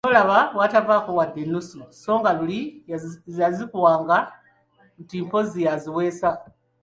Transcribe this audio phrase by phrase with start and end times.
[0.05, 2.59] Nolaba bwatavaako wadde ennusu so nga luli
[3.39, 4.17] yazikuwanga nga
[5.01, 6.29] nti mpozzi yaziweesa.